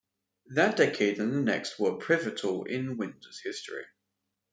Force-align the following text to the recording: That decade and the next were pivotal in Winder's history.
That 0.47 0.77
decade 0.77 1.19
and 1.19 1.31
the 1.31 1.41
next 1.41 1.77
were 1.77 1.99
pivotal 1.99 2.63
in 2.63 2.97
Winder's 2.97 3.39
history. 3.43 3.85